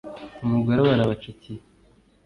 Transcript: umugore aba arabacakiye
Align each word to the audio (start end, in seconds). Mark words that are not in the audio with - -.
umugore 0.45 0.77
aba 0.81 0.91
arabacakiye 0.93 1.61